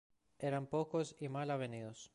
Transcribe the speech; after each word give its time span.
Eran 0.39 0.65
pocos 0.65 1.15
y 1.19 1.29
mal 1.29 1.51
avenidos 1.51 2.09